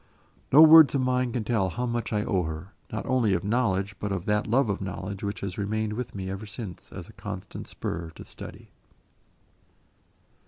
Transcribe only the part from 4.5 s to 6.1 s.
of knowledge which has remained